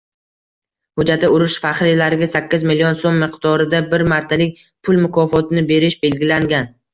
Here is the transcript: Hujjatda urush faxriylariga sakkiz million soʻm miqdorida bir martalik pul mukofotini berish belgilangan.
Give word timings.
Hujjatda 1.01 1.27
urush 1.33 1.57
faxriylariga 1.65 2.29
sakkiz 2.31 2.65
million 2.71 2.97
soʻm 3.03 3.19
miqdorida 3.25 3.83
bir 3.93 4.05
martalik 4.15 4.65
pul 4.89 4.99
mukofotini 5.05 5.65
berish 5.75 6.01
belgilangan. 6.09 6.75